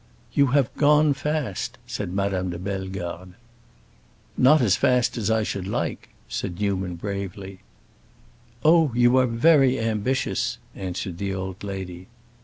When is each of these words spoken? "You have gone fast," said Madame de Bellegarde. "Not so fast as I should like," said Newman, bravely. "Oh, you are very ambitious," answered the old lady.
"You 0.33 0.47
have 0.47 0.75
gone 0.77 1.13
fast," 1.13 1.77
said 1.85 2.11
Madame 2.11 2.49
de 2.49 2.57
Bellegarde. 2.57 3.33
"Not 4.35 4.59
so 4.61 4.69
fast 4.71 5.15
as 5.15 5.29
I 5.29 5.43
should 5.43 5.67
like," 5.67 6.09
said 6.27 6.59
Newman, 6.59 6.95
bravely. 6.95 7.59
"Oh, 8.65 8.91
you 8.95 9.15
are 9.17 9.27
very 9.27 9.79
ambitious," 9.79 10.57
answered 10.75 11.19
the 11.19 11.35
old 11.35 11.63
lady. 11.63 12.07